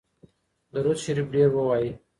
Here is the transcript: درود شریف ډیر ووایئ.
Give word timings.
درود 0.73 0.97
شریف 1.03 1.27
ډیر 1.35 1.49
ووایئ. 1.53 1.89